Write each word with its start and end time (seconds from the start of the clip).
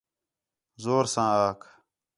زور 0.83 1.05
ساں 1.13 1.29
آکھ 1.49 1.65